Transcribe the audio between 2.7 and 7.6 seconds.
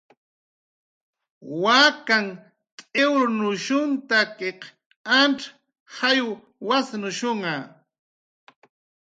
t'iwrnushunhtakiq antz jayw wasnushnha